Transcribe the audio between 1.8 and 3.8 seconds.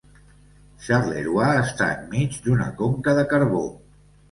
enmig d'una conca de carbó.